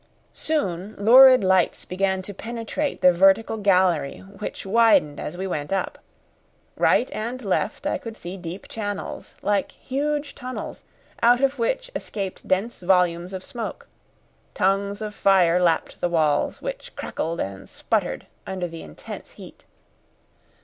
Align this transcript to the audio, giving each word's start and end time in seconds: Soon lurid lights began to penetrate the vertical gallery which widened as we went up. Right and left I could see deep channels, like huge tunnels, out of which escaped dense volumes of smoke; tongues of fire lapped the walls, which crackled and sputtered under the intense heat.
Soon 0.33 0.95
lurid 0.97 1.43
lights 1.43 1.85
began 1.85 2.23
to 2.23 2.33
penetrate 2.33 3.01
the 3.01 3.13
vertical 3.13 3.55
gallery 3.57 4.21
which 4.39 4.65
widened 4.65 5.19
as 5.19 5.37
we 5.37 5.45
went 5.45 5.71
up. 5.71 5.99
Right 6.75 7.07
and 7.11 7.39
left 7.45 7.85
I 7.85 7.99
could 7.99 8.17
see 8.17 8.35
deep 8.35 8.67
channels, 8.67 9.35
like 9.43 9.71
huge 9.73 10.33
tunnels, 10.33 10.83
out 11.21 11.39
of 11.39 11.59
which 11.59 11.91
escaped 11.95 12.47
dense 12.47 12.79
volumes 12.81 13.31
of 13.31 13.43
smoke; 13.43 13.87
tongues 14.55 15.03
of 15.03 15.13
fire 15.13 15.61
lapped 15.61 16.01
the 16.01 16.09
walls, 16.09 16.63
which 16.63 16.95
crackled 16.95 17.39
and 17.39 17.69
sputtered 17.69 18.25
under 18.47 18.67
the 18.67 18.81
intense 18.81 19.33
heat. 19.33 19.65